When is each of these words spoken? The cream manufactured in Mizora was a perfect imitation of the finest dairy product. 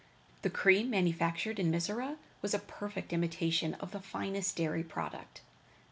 The 0.41 0.49
cream 0.49 0.89
manufactured 0.89 1.59
in 1.59 1.69
Mizora 1.71 2.17
was 2.41 2.55
a 2.55 2.65
perfect 2.65 3.13
imitation 3.13 3.75
of 3.75 3.91
the 3.91 3.99
finest 3.99 4.57
dairy 4.57 4.83
product. 4.83 5.41